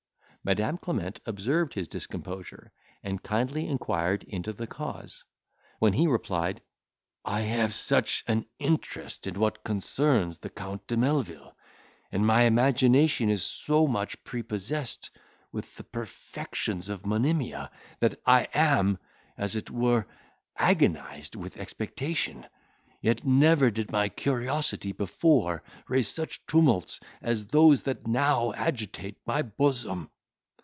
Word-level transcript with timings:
Madam 0.43 0.75
Clement 0.75 1.19
observed 1.27 1.75
his 1.75 1.87
discomposure, 1.87 2.71
and 3.03 3.21
kindly 3.21 3.67
inquired 3.67 4.23
into 4.23 4.51
the 4.51 4.65
cause; 4.65 5.23
when 5.77 5.93
he 5.93 6.07
replied, 6.07 6.59
"I 7.23 7.41
have 7.41 7.75
such 7.75 8.23
an 8.25 8.47
interest 8.57 9.27
in 9.27 9.39
what 9.39 9.63
concerns 9.63 10.39
the 10.39 10.49
Count 10.49 10.87
de 10.87 10.97
Melvil, 10.97 11.55
and 12.11 12.25
my 12.25 12.45
imagination 12.45 13.29
is 13.29 13.45
so 13.45 13.85
much 13.85 14.23
prepossessed 14.23 15.11
with 15.51 15.75
the 15.75 15.83
perfections 15.83 16.89
of 16.89 17.05
Monimia, 17.05 17.69
that 17.99 18.19
I 18.25 18.47
am, 18.51 18.97
as 19.37 19.55
it 19.55 19.69
were, 19.69 20.07
agonised 20.55 21.35
with 21.35 21.57
expectation; 21.57 22.47
yet 22.99 23.23
never 23.23 23.69
did 23.69 23.91
my 23.91 24.09
curiosity 24.09 24.91
before 24.91 25.61
raise 25.87 26.07
such 26.11 26.43
tumults 26.47 26.99
as 27.21 27.45
those 27.49 27.83
that 27.83 28.07
now 28.07 28.53
agitate 28.53 29.17
my 29.27 29.43
bosom." 29.43 30.09